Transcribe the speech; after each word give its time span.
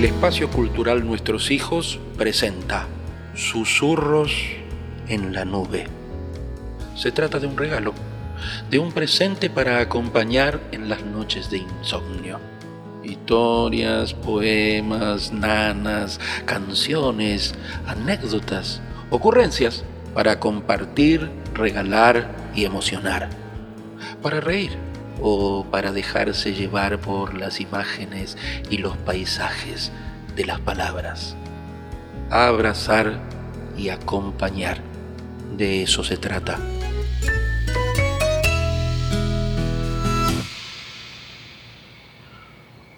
el 0.00 0.06
espacio 0.06 0.48
cultural 0.48 1.06
Nuestros 1.06 1.50
Hijos 1.50 2.00
presenta 2.16 2.86
Susurros 3.34 4.32
en 5.08 5.34
la 5.34 5.44
Nube. 5.44 5.88
Se 6.96 7.12
trata 7.12 7.38
de 7.38 7.46
un 7.46 7.58
regalo, 7.58 7.92
de 8.70 8.78
un 8.78 8.92
presente 8.92 9.50
para 9.50 9.78
acompañar 9.78 10.58
en 10.72 10.88
las 10.88 11.04
noches 11.04 11.50
de 11.50 11.58
insomnio. 11.58 12.40
Historias, 13.04 14.14
poemas, 14.14 15.34
nanas, 15.34 16.18
canciones, 16.46 17.54
anécdotas, 17.86 18.80
ocurrencias 19.10 19.84
para 20.14 20.40
compartir, 20.40 21.30
regalar 21.52 22.34
y 22.54 22.64
emocionar. 22.64 23.28
Para 24.22 24.40
reír 24.40 24.89
o 25.22 25.64
para 25.70 25.92
dejarse 25.92 26.54
llevar 26.54 26.98
por 26.98 27.34
las 27.34 27.60
imágenes 27.60 28.36
y 28.70 28.78
los 28.78 28.96
paisajes 28.96 29.92
de 30.36 30.44
las 30.46 30.60
palabras. 30.60 31.36
Abrazar 32.30 33.18
y 33.76 33.88
acompañar. 33.88 34.78
De 35.56 35.82
eso 35.82 36.04
se 36.04 36.16
trata. 36.16 36.58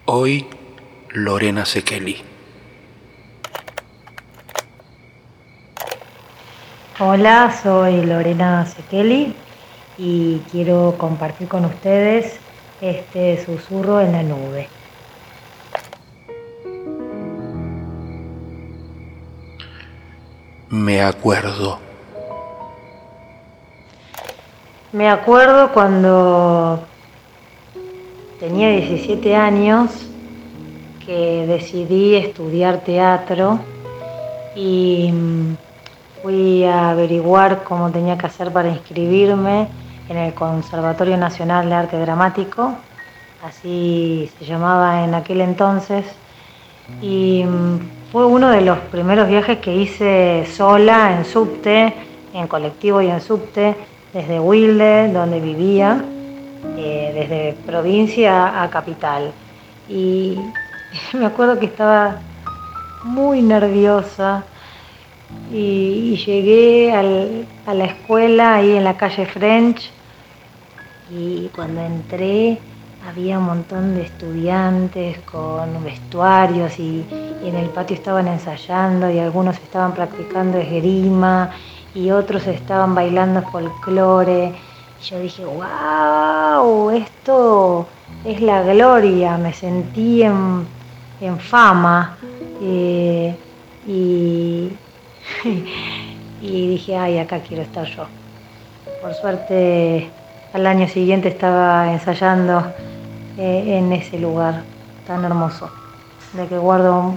Hoy, 0.05 0.47
Lorena 1.11 1.65
Sekeli. 1.65 2.23
Hola, 6.99 7.59
soy 7.63 8.05
Lorena 8.05 8.67
Sekeli 8.67 9.35
y 9.99 10.39
quiero 10.51 10.95
compartir 10.99 11.49
con 11.49 11.65
ustedes 11.65 12.39
este 12.81 13.45
susurro 13.45 14.01
en 14.01 14.13
la 14.13 14.23
nube. 14.23 14.69
Me 20.69 21.03
acuerdo. 21.03 21.79
Me 24.93 25.09
acuerdo 25.09 25.73
cuando 25.73 26.81
tenía 28.41 28.71
17 28.71 29.37
años 29.37 29.91
que 31.05 31.47
decidí 31.47 32.15
estudiar 32.15 32.81
teatro 32.81 33.61
y 34.57 35.11
mm, 35.13 35.57
fui 36.23 36.65
a 36.65 36.91
averiguar 36.91 37.65
cómo 37.65 37.91
tenía 37.91 38.17
que 38.19 38.27
hacer 38.27 38.53
para 38.53 38.69
inscribirme 38.69 39.69
en 40.13 40.19
el 40.19 40.35
Conservatorio 40.35 41.17
Nacional 41.17 41.71
de 41.71 41.75
Arte 41.75 41.99
Dramático, 41.99 42.75
así 43.43 44.31
se 44.39 44.45
llamaba 44.45 45.05
en 45.05 45.15
aquel 45.15 45.41
entonces, 45.41 46.05
y 47.01 47.43
mm, 47.45 48.11
fue 48.13 48.27
uno 48.27 48.51
de 48.51 48.61
los 48.61 48.79
primeros 48.79 49.27
viajes 49.27 49.59
que 49.59 49.75
hice 49.75 50.47
sola 50.55 51.17
en 51.17 51.25
subte, 51.25 51.95
en 52.35 52.47
colectivo 52.47 53.01
y 53.01 53.09
en 53.09 53.23
subte, 53.23 53.75
desde 54.13 54.39
Wilde, 54.39 55.11
donde 55.11 55.41
vivía, 55.41 56.05
eh, 56.77 57.13
desde 57.15 57.55
provincia 57.65 58.63
a 58.63 58.69
capital. 58.69 59.33
Y 59.89 60.37
me 61.15 61.25
acuerdo 61.25 61.59
que 61.59 61.67
estaba 61.67 62.21
muy 63.03 63.41
nerviosa 63.41 64.45
y, 65.51 66.17
llegué 66.17 66.93
a 66.93 67.73
la 67.73 67.85
escuela 67.87 68.57
ahí 68.57 68.77
en 68.77 68.85
la 68.85 68.99
calle 68.99 69.25
French 69.25 69.91
y 71.15 71.51
cuando 71.55 71.83
entré 71.83 72.59
había 73.07 73.39
un 73.39 73.45
montón 73.45 73.95
de 73.95 74.03
estudiantes 74.03 75.19
con 75.21 75.85
vestuarios 75.85 76.79
y, 76.79 77.05
en 77.45 77.57
el 77.57 77.69
patio 77.71 77.97
estaban 77.97 78.29
ensayando 78.29 79.11
y 79.11 79.19
algunos 79.19 79.57
estaban 79.57 79.93
practicando 79.95 80.59
esgrima 80.59 81.51
y 81.93 82.13
otros 82.13 82.47
estaban 82.47 82.95
bailando 82.95 83.43
folclore. 83.43 84.55
Yo 85.03 85.19
dije, 85.19 85.45
wow, 85.45 86.91
esto 86.91 87.89
es 88.25 88.41
la 88.41 88.63
gloria, 88.63 89.37
me 89.37 89.53
sentí 89.53 90.23
en, 90.23 90.69
fama. 91.41 92.17
Eh, 92.61 93.35
y 93.85 94.71
dije, 96.41 96.97
ay, 96.97 97.19
acá 97.19 97.41
quiero 97.41 97.65
estar 97.65 97.85
yo. 97.85 98.07
Por 99.03 99.15
suerte, 99.15 100.09
al 100.53 100.67
año 100.67 100.87
siguiente 100.87 101.29
estaba 101.29 101.93
ensayando 101.93 102.73
eh, 103.39 103.79
en 103.79 103.93
ese 103.93 104.19
lugar 104.19 104.63
tan 105.07 105.25
hermoso, 105.25 105.71
de 106.35 106.47
que 106.47 106.59
guardo 106.59 107.15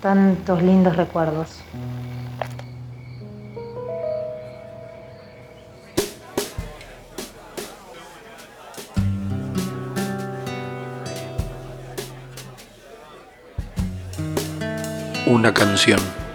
tantos 0.00 0.62
lindos 0.62 0.96
recuerdos. 0.96 1.62
Una 15.26 15.52
canción. 15.52 16.25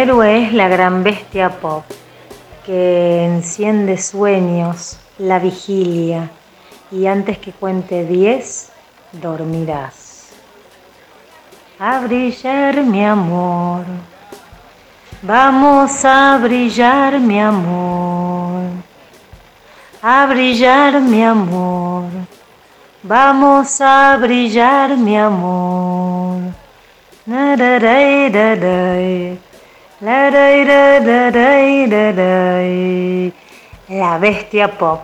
Héroe 0.00 0.46
es 0.46 0.54
la 0.54 0.66
gran 0.68 1.04
bestia 1.04 1.50
pop 1.60 1.84
que 2.64 3.22
enciende 3.22 3.98
sueños, 3.98 4.98
la 5.18 5.38
vigilia, 5.38 6.30
y 6.90 7.06
antes 7.06 7.36
que 7.36 7.52
cuente 7.52 8.06
diez, 8.06 8.70
dormirás. 9.12 10.30
A 11.78 12.00
brillar 12.00 12.82
mi 12.82 13.04
amor, 13.04 13.84
vamos 15.20 16.02
a 16.02 16.38
brillar 16.38 17.20
mi 17.20 17.38
amor, 17.38 18.62
a 20.00 20.26
brillar 20.26 20.98
mi 21.02 21.22
amor, 21.22 22.08
vamos 23.02 23.80
a 23.82 24.16
brillar 24.18 24.96
mi 24.96 25.18
amor. 25.18 26.40
La 33.88 34.16
bestia 34.18 34.78
pop. 34.78 35.02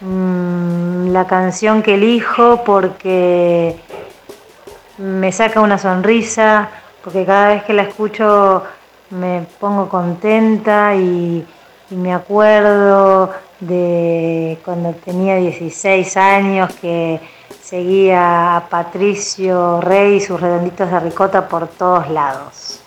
Mm, 0.00 1.08
la 1.10 1.26
canción 1.26 1.82
que 1.82 1.94
elijo 1.94 2.62
porque 2.62 3.76
me 4.98 5.32
saca 5.32 5.60
una 5.60 5.78
sonrisa, 5.78 6.68
porque 7.02 7.24
cada 7.24 7.48
vez 7.48 7.64
que 7.64 7.72
la 7.72 7.82
escucho 7.82 8.62
me 9.10 9.44
pongo 9.58 9.88
contenta 9.88 10.94
y, 10.94 11.44
y 11.90 11.94
me 11.96 12.14
acuerdo 12.14 13.32
de 13.58 14.60
cuando 14.64 14.92
tenía 14.92 15.34
16 15.36 16.16
años 16.16 16.72
que 16.80 17.18
seguía 17.60 18.58
a 18.58 18.68
Patricio 18.68 19.80
Rey 19.80 20.18
y 20.18 20.20
sus 20.20 20.40
redonditos 20.40 20.88
de 20.88 21.00
ricota 21.00 21.48
por 21.48 21.66
todos 21.66 22.08
lados. 22.10 22.80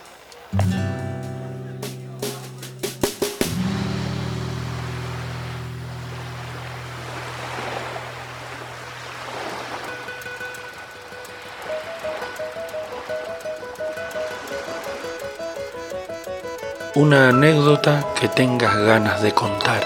Una 16.95 17.29
anécdota 17.29 18.03
que 18.19 18.27
tengas 18.27 18.75
ganas 18.75 19.21
de 19.21 19.31
contar. 19.31 19.81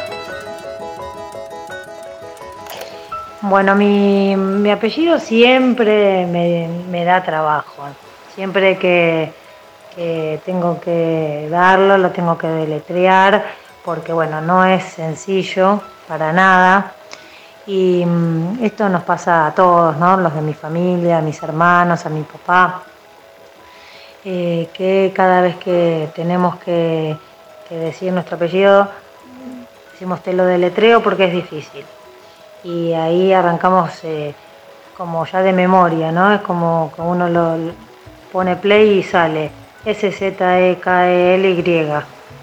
Bueno, 3.41 3.75
mi, 3.75 4.71
apellido 4.71 5.19
siempre 5.19 6.25
me, 6.25 7.05
da 7.05 7.21
trabajo. 7.23 7.83
Siempre 8.33 8.77
que, 8.79 9.31
tengo 10.45 10.79
que 10.79 11.47
darlo, 11.51 11.97
lo 11.97 12.09
tengo 12.09 12.37
que 12.37 12.47
deletrear, 12.47 13.45
porque 13.83 14.11
bueno, 14.11 14.41
no 14.41 14.65
es 14.65 14.83
sencillo 14.83 15.81
para 16.07 16.33
nada. 16.33 16.93
Y 17.67 18.03
mm, 18.03 18.63
esto 18.63 18.89
nos 18.89 19.03
pasa 19.03 19.47
a 19.47 19.53
todos, 19.53 19.95
¿no? 19.97 20.17
Los 20.17 20.33
de 20.33 20.41
mi 20.41 20.53
familia, 20.53 21.19
a 21.19 21.21
mis 21.21 21.41
hermanos, 21.41 22.05
a 22.05 22.09
mi 22.09 22.23
papá. 22.23 22.83
Eh, 24.25 24.69
que 24.73 25.13
cada 25.15 25.41
vez 25.41 25.55
que 25.57 26.09
tenemos 26.15 26.55
que, 26.57 27.15
decir 27.69 28.11
nuestro 28.11 28.35
apellido, 28.37 28.87
decimos 29.91 30.21
te 30.23 30.33
lo 30.33 30.45
deletreo 30.45 31.01
porque 31.03 31.25
es 31.25 31.33
difícil. 31.33 31.85
Y 32.63 32.93
ahí 32.93 33.31
arrancamos 33.33 33.91
eh, 34.03 34.33
como 34.97 35.25
ya 35.25 35.43
de 35.43 35.53
memoria, 35.53 36.11
¿no? 36.11 36.33
Es 36.33 36.41
como 36.41 36.91
que 36.95 37.01
uno 37.01 37.29
lo 37.29 37.57
pone 38.31 38.55
play 38.55 38.99
y 38.99 39.03
sale. 39.03 39.51
S-Z-E-K-E-L-Y. 39.85 40.43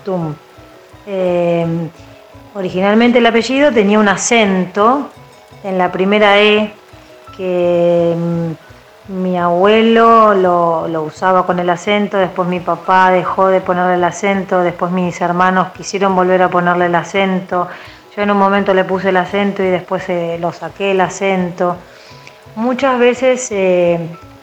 Tum. 0.04 0.34
Eh, 1.06 1.66
Originalmente 2.54 3.18
el 3.18 3.26
apellido 3.26 3.72
tenía 3.72 3.98
un 3.98 4.08
acento 4.08 5.08
en 5.64 5.78
la 5.78 5.90
primera 5.90 6.38
E 6.38 6.70
que 7.34 8.14
mm, 8.14 8.71
mi 9.08 9.36
abuelo 9.36 10.34
lo, 10.34 11.02
usaba 11.02 11.44
con 11.44 11.58
el 11.58 11.68
acento, 11.70 12.18
después 12.18 12.48
mi 12.48 12.60
papá 12.60 13.10
dejó 13.10 13.48
de 13.48 13.60
ponerle 13.60 13.94
el 13.94 14.04
acento, 14.04 14.60
después 14.60 14.92
mis 14.92 15.20
hermanos 15.20 15.72
quisieron 15.72 16.14
volver 16.14 16.42
a 16.42 16.48
ponerle 16.48 16.86
el 16.86 16.94
acento, 16.94 17.68
yo 18.14 18.22
en 18.22 18.30
un 18.30 18.38
momento 18.38 18.72
le 18.74 18.84
puse 18.84 19.08
el 19.08 19.16
acento 19.16 19.62
y 19.62 19.66
después 19.66 20.08
eh, 20.08 20.36
lo 20.40 20.52
saqué 20.52 20.92
el 20.92 21.00
acento. 21.00 21.76
Muchas 22.54 22.98
veces 22.98 23.48
eh, 23.50 23.98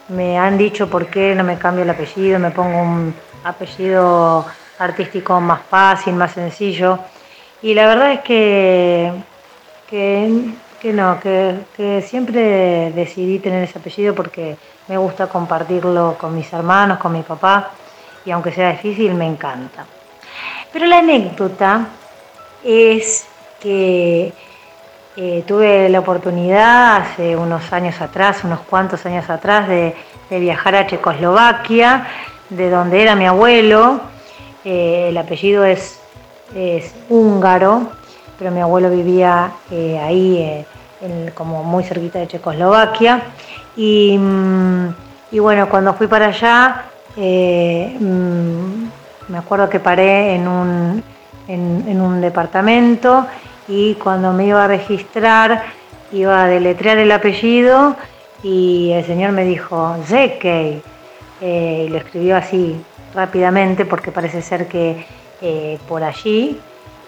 me 0.08 0.38
han 0.38 0.58
dicho 0.58 0.90
por 0.90 1.06
qué 1.06 1.34
no 1.34 1.44
me 1.44 1.56
cambio 1.56 1.84
el 1.84 1.90
apellido, 1.90 2.38
me 2.38 2.50
pongo 2.50 2.82
un 2.82 3.14
apellido 3.44 4.44
artístico 4.78 5.40
más 5.40 5.60
fácil, 5.62 6.14
más 6.14 6.32
sencillo. 6.32 6.98
Y 7.62 7.74
la 7.74 7.86
verdad 7.86 8.12
es 8.12 8.20
que, 8.20 9.12
que, 9.88 10.52
no, 10.84 11.20
que, 11.20 12.02
siempre 12.06 12.90
decidí 12.92 13.38
tener 13.38 13.64
ese 13.64 13.78
apellido 13.78 14.14
porque 14.14 14.56
me 14.88 14.96
gusta 14.96 15.26
compartirlo 15.26 16.16
con 16.18 16.34
mis 16.34 16.50
hermanos, 16.52 16.98
con 16.98 17.12
mi 17.12 17.22
papá, 17.22 17.70
y 18.24 18.30
aunque 18.30 18.52
sea 18.52 18.72
difícil, 18.72 19.14
me 19.14 19.26
encanta. 19.26 19.84
Pero 20.72 20.86
la 20.86 20.98
anécdota 20.98 21.86
es 22.64 23.26
que 23.60 24.32
eh, 25.16 25.44
tuve 25.46 25.88
la 25.88 26.00
oportunidad 26.00 26.96
hace 26.96 27.36
unos 27.36 27.72
años 27.72 28.00
atrás, 28.00 28.42
unos 28.44 28.60
cuantos 28.60 29.04
años 29.06 29.28
atrás, 29.28 29.68
de, 29.68 29.94
viajar 30.30 30.76
a 30.76 30.86
Checoslovaquia, 30.86 32.06
de 32.48 32.70
donde 32.70 33.02
era 33.02 33.16
mi 33.16 33.26
abuelo. 33.26 34.00
Eh, 34.64 35.06
el 35.08 35.18
apellido 35.18 35.64
es 35.64 35.98
húngaro, 37.08 37.99
pero 38.40 38.50
mi 38.50 38.62
abuelo 38.62 38.88
vivía 38.88 39.52
eh, 39.70 39.98
ahí, 39.98 40.38
eh, 41.02 41.30
como 41.34 41.62
muy 41.62 41.84
cerquita 41.84 42.20
de 42.20 42.26
Checoslovaquia. 42.26 43.22
Y, 43.76 44.16
mm, 44.16 44.94
bueno, 45.32 45.68
cuando 45.68 45.92
fui 45.92 46.06
para 46.06 46.28
allá, 46.28 46.86
eh, 47.18 47.94
mm, 48.00 49.30
me 49.30 49.38
acuerdo 49.38 49.68
que 49.68 49.78
paré 49.78 50.36
en 50.36 50.48
un, 50.48 51.04
en, 51.48 52.00
un 52.00 52.20
departamento 52.22 53.26
y 53.68 53.94
cuando 53.96 54.32
me 54.32 54.46
iba 54.46 54.64
a 54.64 54.68
registrar, 54.68 55.64
iba 56.10 56.44
a 56.44 56.46
deletrear 56.46 56.96
el 56.96 57.12
apellido 57.12 57.94
y 58.42 58.92
el 58.92 59.04
señor 59.04 59.32
me 59.32 59.44
dijo, 59.44 59.96
Zekey, 60.06 60.82
y 61.42 61.88
lo 61.88 61.98
escribió 61.98 62.38
así 62.38 62.80
rápidamente 63.14 63.84
porque 63.84 64.10
parece 64.10 64.40
ser 64.40 64.66
que 64.66 65.04
eh, 65.42 65.78
por 65.86 66.02
allí, 66.02 66.58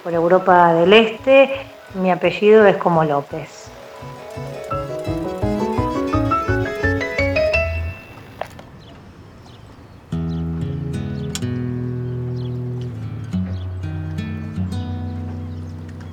por 0.03 0.13
Europa 0.13 0.75
del 0.75 0.93
Este. 0.93 1.51
Mi 1.95 2.11
apellido 2.11 2.67
es 2.67 2.77
como 2.77 3.05
López. 3.05 3.71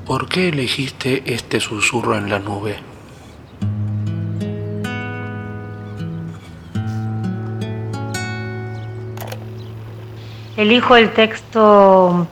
¿Por 0.06 0.28
qué 0.28 0.50
elegiste 0.50 1.24
este 1.34 1.60
susurro 1.60 2.18
en 2.18 2.30
la 2.30 2.40
nube? 2.40 2.78
Elijo 10.58 10.98
el 10.98 11.14
texto 11.14 12.28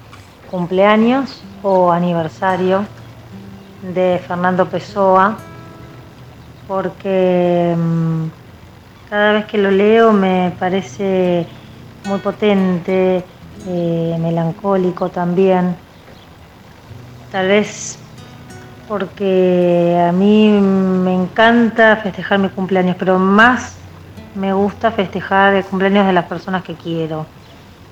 cumpleaños 0.51 1.43
o 1.67 1.91
aniversario 1.91 2.85
de 3.81 4.21
Fernando 4.25 4.65
Pessoa 4.67 5.37
porque 6.65 7.75
mm, 7.77 8.25
cada 9.09 9.33
vez 9.33 9.45
que 9.45 9.57
lo 9.57 9.71
leo 9.71 10.13
me 10.13 10.53
parece 10.57 11.45
muy 12.05 12.19
potente, 12.19 13.23
eh, 13.67 14.17
melancólico 14.19 15.09
también. 15.09 15.75
Tal 17.31 17.47
vez 17.47 17.99
porque 18.87 20.01
a 20.07 20.13
mí 20.13 20.49
me 20.49 21.13
encanta 21.13 21.97
festejar 21.97 22.39
mi 22.39 22.49
cumpleaños, 22.49 22.95
pero 22.97 23.19
más 23.19 23.75
me 24.35 24.53
gusta 24.53 24.91
festejar 24.91 25.55
el 25.55 25.65
cumpleaños 25.65 26.07
de 26.07 26.13
las 26.13 26.25
personas 26.25 26.63
que 26.63 26.75
quiero. 26.75 27.25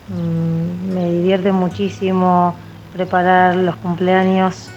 Mm, 0.08 0.94
me 0.94 1.12
divierte 1.12 1.52
muchísimo 1.52 2.56
preparar 2.96 3.58
los 3.58 3.76
cumpleaños 3.76 4.70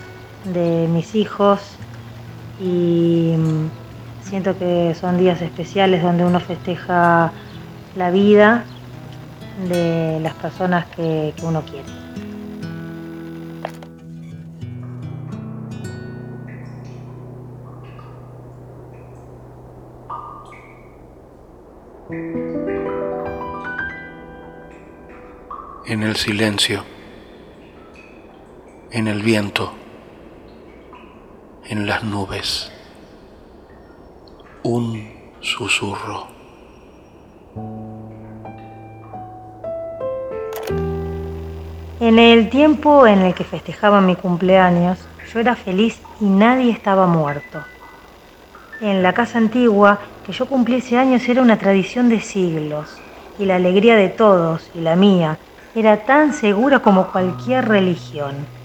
de 0.45 0.89
mis 0.91 1.15
hijos 1.15 1.61
y 2.61 3.33
mm, 3.39 3.71
siento 4.29 4.59
que 4.59 4.97
son 5.01 5.19
días 5.19 5.41
especiales 5.41 6.03
donde 6.03 6.25
uno 6.25 6.41
festeja 6.41 7.31
la 7.95 8.11
vida 8.11 8.65
de 9.69 10.19
las 10.21 10.35
personas 10.35 10.87
que, 10.87 11.33
que 11.37 11.47
uno 11.47 11.63
quiere. 11.63 11.87
en 25.87 26.03
el 26.03 26.17
silencio, 26.17 26.85
en 28.91 29.07
el 29.07 29.23
viento, 29.23 29.73
en 31.67 31.87
las 31.87 32.03
nubes. 32.05 32.73
Un 34.63 35.07
susurro. 35.41 36.27
En 42.01 42.19
el 42.19 42.49
tiempo 42.49 43.07
en 43.07 43.21
el 43.21 43.35
que 43.35 43.45
festejaba 43.45 44.01
mi 44.01 44.17
cumpleaños, 44.17 44.99
yo 45.33 45.41
era 45.41 45.55
feliz 45.55 46.01
y 46.21 46.25
nadie 46.25 46.73
estaba 46.73 47.07
muerto. 47.07 47.63
En 48.81 49.03
la 49.03 49.13
casa 49.13 49.37
antigua, 49.37 49.99
que 50.25 50.33
yo 50.33 50.47
cumplí 50.47 50.77
ese 50.77 50.97
año, 50.97 51.19
era 51.29 51.43
una 51.43 51.59
tradición 51.59 52.09
de 52.09 52.21
siglos, 52.21 52.97
y 53.39 53.45
la 53.45 53.57
alegría 53.57 53.97
de 53.97 54.09
todos, 54.09 54.71
y 54.75 54.81
la 54.81 54.97
mía, 54.97 55.37
era 55.75 56.05
tan 56.05 56.33
segura 56.33 56.79
como 56.79 57.09
cualquier 57.09 57.69
religión. 57.69 58.58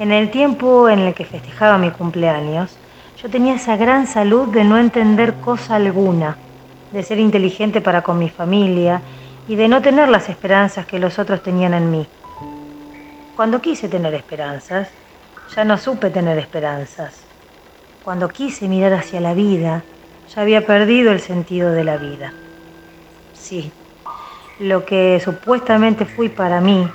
En 0.00 0.12
el 0.12 0.30
tiempo 0.30 0.88
en 0.88 1.00
el 1.00 1.12
que 1.12 1.26
festejaba 1.26 1.76
mi 1.76 1.90
cumpleaños, 1.90 2.74
yo 3.22 3.28
tenía 3.28 3.56
esa 3.56 3.76
gran 3.76 4.06
salud 4.06 4.48
de 4.48 4.64
no 4.64 4.78
entender 4.78 5.34
cosa 5.34 5.74
alguna, 5.76 6.38
de 6.90 7.02
ser 7.02 7.18
inteligente 7.18 7.82
para 7.82 8.00
con 8.00 8.18
mi 8.18 8.30
familia 8.30 9.02
y 9.46 9.56
de 9.56 9.68
no 9.68 9.82
tener 9.82 10.08
las 10.08 10.30
esperanzas 10.30 10.86
que 10.86 10.98
los 10.98 11.18
otros 11.18 11.42
tenían 11.42 11.74
en 11.74 11.90
mí. 11.90 12.06
Cuando 13.36 13.60
quise 13.60 13.90
tener 13.90 14.14
esperanzas, 14.14 14.88
ya 15.54 15.64
no 15.64 15.76
supe 15.76 16.08
tener 16.08 16.38
esperanzas. 16.38 17.20
Cuando 18.02 18.30
quise 18.30 18.68
mirar 18.68 18.94
hacia 18.94 19.20
la 19.20 19.34
vida, 19.34 19.82
ya 20.34 20.40
había 20.40 20.64
perdido 20.64 21.12
el 21.12 21.20
sentido 21.20 21.72
de 21.72 21.84
la 21.84 21.98
vida. 21.98 22.32
Sí, 23.34 23.70
lo 24.60 24.86
que 24.86 25.20
supuestamente 25.22 26.06
fui 26.06 26.30
para 26.30 26.62
mí, 26.62 26.88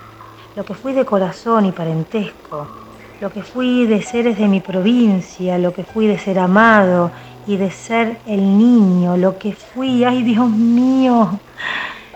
lo 0.56 0.65
que 0.65 0.74
fui 0.74 0.94
de 0.94 1.06
corazón 1.06 1.68
y 1.68 1.72
parentesco, 1.72 2.85
lo 3.22 3.31
que 3.31 3.43
fui 3.43 3.86
de 3.86 4.01
seres 4.01 4.38
de 4.38 4.48
mi 4.48 4.60
provincia, 4.60 5.57
lo 5.57 5.74
que 5.74 5.84
fui 5.84 6.07
de 6.07 6.19
ser 6.19 6.39
amado 6.39 7.12
y 7.48 7.57
de 7.57 7.72
ser 7.72 8.17
el 8.25 8.57
niño, 8.57 9.15
lo 9.17 9.38
que 9.38 9.53
fui, 9.53 10.03
ay 10.03 10.24
Dios 10.24 10.50
mío, 10.50 11.39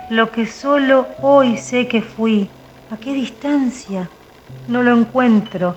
lo 0.09 0.31
que 0.31 0.45
solo 0.45 1.07
hoy 1.21 1.57
sé 1.57 1.87
que 1.87 2.01
fui, 2.01 2.49
¿a 2.91 2.97
qué 2.97 3.13
distancia? 3.13 4.09
No 4.67 4.83
lo 4.83 4.95
encuentro. 4.97 5.75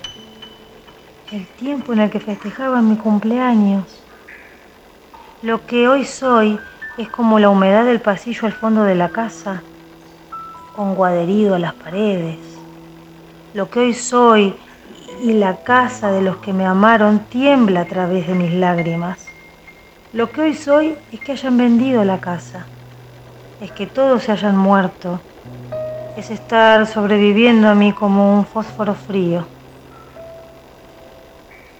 El 1.31 1.45
tiempo 1.47 1.93
en 1.93 1.99
el 1.99 2.09
que 2.09 2.19
festejaba 2.19 2.81
mi 2.81 2.95
cumpleaños. 2.95 3.85
Lo 5.41 5.65
que 5.65 5.87
hoy 5.87 6.05
soy 6.05 6.59
es 6.97 7.09
como 7.09 7.39
la 7.39 7.49
humedad 7.49 7.85
del 7.85 8.01
pasillo 8.01 8.45
al 8.45 8.53
fondo 8.53 8.83
de 8.83 8.95
la 8.95 9.09
casa, 9.09 9.61
con 10.75 10.95
guaderido 10.95 11.55
a 11.55 11.59
las 11.59 11.73
paredes. 11.73 12.37
Lo 13.53 13.69
que 13.69 13.79
hoy 13.79 13.93
soy 13.93 14.55
y 15.21 15.33
la 15.33 15.63
casa 15.63 16.11
de 16.11 16.21
los 16.21 16.37
que 16.37 16.53
me 16.53 16.65
amaron 16.65 17.19
tiembla 17.19 17.81
a 17.81 17.85
través 17.85 18.27
de 18.27 18.33
mis 18.33 18.53
lágrimas. 18.53 19.25
Lo 20.13 20.29
que 20.29 20.41
hoy 20.41 20.53
soy 20.53 20.95
es 21.11 21.19
que 21.19 21.31
hayan 21.31 21.57
vendido 21.57 22.03
la 22.03 22.19
casa, 22.19 22.65
es 23.61 23.71
que 23.71 23.87
todos 23.87 24.23
se 24.23 24.31
hayan 24.31 24.57
muerto, 24.57 25.19
es 26.17 26.29
estar 26.29 26.85
sobreviviendo 26.85 27.67
a 27.69 27.75
mí 27.75 27.93
como 27.93 28.37
un 28.37 28.45
fósforo 28.45 28.93
frío. 28.93 29.45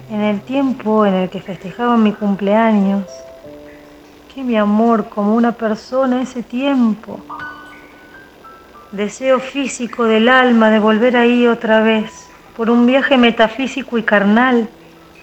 En 0.10 0.22
el 0.22 0.42
tiempo 0.42 1.06
en 1.06 1.13
el 1.13 1.30
que 1.30 1.42
festejaba 1.42 1.98
mi 1.98 2.13
cumpleaños, 2.13 3.06
que 4.34 4.44
mi 4.44 4.58
amor 4.58 5.10
como 5.10 5.36
una 5.36 5.51
persona 5.51 6.22
ese 6.22 6.42
tiempo. 6.42 7.20
Deseo 8.92 9.39
físico 9.39 10.06
del 10.06 10.30
alma 10.30 10.70
de 10.70 10.80
volver 10.80 11.18
ahí 11.18 11.48
otra 11.48 11.82
vez, 11.82 12.30
por 12.55 12.69
un 12.69 12.86
viaje 12.86 13.17
metafísico 13.17 13.98
y 13.98 14.03
carnal, 14.03 14.69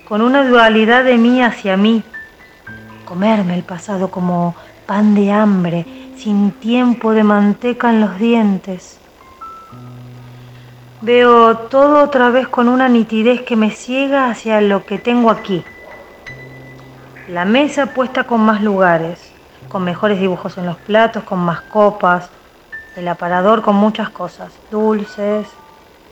con 0.09 0.23
una 0.23 0.45
dualidad 0.45 1.05
de 1.05 1.17
mí 1.17 1.43
hacia 1.43 1.77
mí. 1.77 2.03
Comerme 3.05 3.55
el 3.55 3.63
pasado 3.63 4.11
como 4.11 4.55
pan 4.87 5.15
de 5.15 5.31
hambre, 5.31 5.87
sin 6.17 6.51
tiempo 6.53 7.13
de 7.13 7.25
manteca 7.25 7.91
en 7.91 8.01
los 8.01 8.19
dientes. 8.19 8.99
Veo 11.01 11.57
todo 11.57 12.03
otra 12.03 12.31
vez 12.31 12.49
con 12.49 12.69
una 12.69 12.89
nitidez 12.89 13.43
que 13.43 13.57
me 13.57 13.71
ciega 13.71 14.29
hacia 14.29 14.61
lo 14.61 14.85
que 14.85 14.99
tengo 14.99 15.31
aquí. 15.31 15.65
La 17.29 17.45
mesa 17.45 17.87
puesta 17.87 18.25
con 18.25 18.41
más 18.41 18.61
lugares, 18.61 19.33
con 19.69 19.85
mejores 19.85 20.21
dibujos 20.21 20.59
en 20.59 20.67
los 20.67 20.77
platos, 20.77 21.23
con 21.23 21.39
más 21.39 21.61
copas, 21.63 22.29
el 22.97 23.07
aparador 23.09 23.63
con 23.63 23.77
muchas 23.77 24.11
cosas, 24.11 24.53
dulces, 24.71 25.47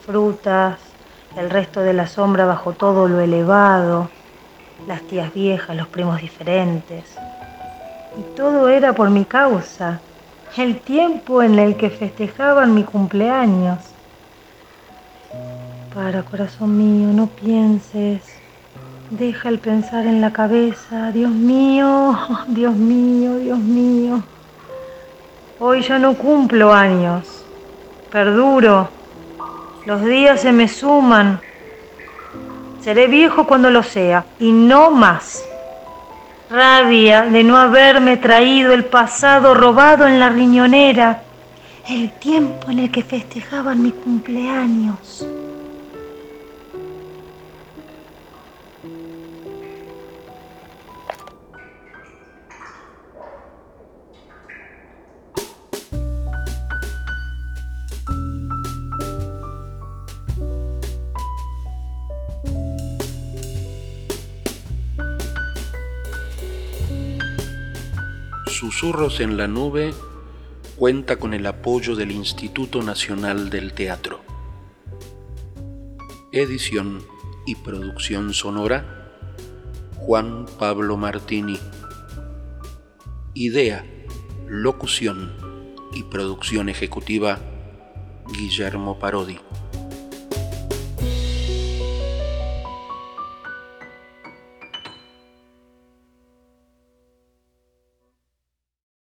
frutas, 0.05 0.88
el 1.35 1.49
resto 1.49 1.81
de 1.81 1.93
la 1.93 2.07
sombra 2.07 2.45
bajo 2.45 2.73
todo 2.73 3.07
lo 3.07 3.19
elevado, 3.19 4.09
las 4.87 5.01
tías 5.03 5.33
viejas, 5.33 5.75
los 5.75 5.87
primos 5.87 6.21
diferentes. 6.21 7.03
Y 8.17 8.35
todo 8.35 8.69
era 8.69 8.93
por 8.93 9.09
mi 9.09 9.25
causa, 9.25 9.99
el 10.57 10.79
tiempo 10.79 11.43
en 11.43 11.59
el 11.59 11.75
que 11.75 11.89
festejaban 11.89 12.73
mi 12.73 12.83
cumpleaños. 12.83 13.79
Para, 15.93 16.23
corazón 16.23 16.77
mío, 16.77 17.09
no 17.13 17.27
pienses. 17.27 18.21
Deja 19.09 19.49
el 19.49 19.59
pensar 19.59 20.05
en 20.05 20.21
la 20.21 20.31
cabeza. 20.31 21.11
Dios 21.11 21.31
mío, 21.31 22.17
Dios 22.47 22.75
mío, 22.75 23.37
Dios 23.37 23.59
mío. 23.59 24.23
Hoy 25.59 25.81
ya 25.81 25.99
no 25.99 26.13
cumplo 26.15 26.73
años. 26.73 27.43
Perduro. 28.11 28.98
Los 29.89 30.05
días 30.05 30.41
se 30.41 30.51
me 30.51 30.67
suman. 30.67 31.41
Seré 32.79 33.07
viejo 33.07 33.47
cuando 33.47 33.71
lo 33.71 33.81
sea 33.81 34.23
y 34.39 34.51
no 34.51 34.91
más. 34.91 35.43
Rabia 36.47 37.23
de 37.23 37.43
no 37.43 37.57
haberme 37.57 38.17
traído 38.17 38.71
el 38.73 38.85
pasado 38.85 39.55
robado 39.55 40.05
en 40.05 40.19
la 40.19 40.29
riñonera, 40.29 41.23
el 41.89 42.11
tiempo 42.19 42.69
en 42.69 42.77
el 42.77 42.91
que 42.91 43.01
festejaban 43.01 43.81
mi 43.81 43.89
cumpleaños. 43.89 45.25
Susurros 68.59 69.21
en 69.21 69.37
la 69.37 69.47
Nube 69.47 69.93
cuenta 70.75 71.15
con 71.15 71.33
el 71.33 71.45
apoyo 71.45 71.95
del 71.95 72.11
Instituto 72.11 72.81
Nacional 72.81 73.49
del 73.49 73.71
Teatro. 73.71 74.19
Edición 76.33 77.01
y 77.45 77.55
producción 77.55 78.33
sonora 78.33 79.13
Juan 79.95 80.45
Pablo 80.59 80.97
Martini. 80.97 81.57
Idea, 83.33 83.85
locución 84.49 85.31
y 85.93 86.03
producción 86.03 86.67
ejecutiva 86.67 87.39
Guillermo 88.33 88.99
Parodi. 88.99 89.39